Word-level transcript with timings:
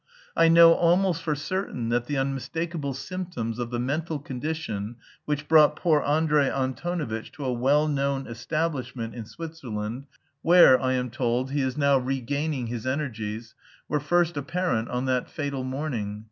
I 0.35 0.47
know 0.47 0.73
almost 0.73 1.21
for 1.21 1.35
certain 1.35 1.89
that 1.89 2.07
the 2.07 2.17
unmistakable 2.17 2.95
symptoms 2.95 3.59
of 3.59 3.69
the 3.69 3.77
mental 3.77 4.17
condition 4.17 4.95
which 5.25 5.47
brought 5.47 5.75
poor 5.75 6.01
Andrey 6.01 6.49
Antonovitch 6.49 7.31
to 7.33 7.45
a 7.45 7.53
well 7.53 7.87
known 7.87 8.25
establishment 8.25 9.13
in 9.13 9.25
Switzerland, 9.25 10.07
where, 10.41 10.81
I 10.81 10.93
am 10.93 11.11
told, 11.11 11.51
he 11.51 11.61
is 11.61 11.77
now 11.77 11.99
regaining 11.99 12.65
his 12.65 12.87
energies, 12.87 13.53
were 13.87 13.99
first 13.99 14.37
apparent 14.37 14.89
on 14.89 15.05
that 15.05 15.29
fatal 15.29 15.63
morning. 15.63 16.19